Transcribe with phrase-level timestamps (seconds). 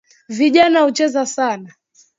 [0.29, 1.69] Vijana hucheza sana